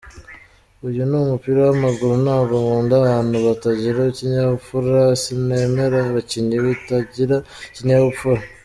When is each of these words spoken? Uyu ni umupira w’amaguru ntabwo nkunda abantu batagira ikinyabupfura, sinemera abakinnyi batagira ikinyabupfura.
Uyu 0.87 1.01
ni 1.09 1.15
umupira 1.21 1.59
w’amaguru 1.67 2.13
ntabwo 2.25 2.53
nkunda 2.61 2.93
abantu 3.01 3.35
batagira 3.47 4.01
ikinyabupfura, 4.11 5.01
sinemera 5.21 5.97
abakinnyi 6.09 6.57
batagira 6.65 7.35
ikinyabupfura. 7.71 8.41